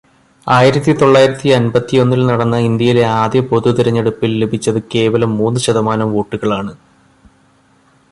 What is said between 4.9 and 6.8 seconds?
കേവലം മൂന്ന് ശതമാനം വോട്ടുകളാണ്.